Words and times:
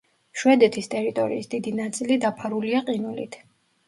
შვედეთის 0.43 0.87
ტერიტორიის 0.93 1.49
დიდი 1.51 1.73
ნაწილი 1.79 2.17
დაფარულია 2.23 2.81
ყინულით. 2.89 3.39